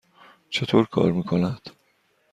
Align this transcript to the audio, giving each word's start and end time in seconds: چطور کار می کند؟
چطور 0.49 0.85
کار 0.85 1.11
می 1.11 1.23
کند؟ 1.23 1.61